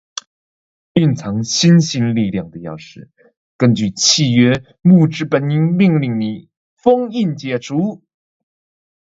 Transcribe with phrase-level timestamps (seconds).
[0.95, 3.09] 蘊藏星星力量的鑰匙，
[3.55, 6.49] 根據契約木之本櫻命令你！
[6.75, 8.09] 封印解除～～～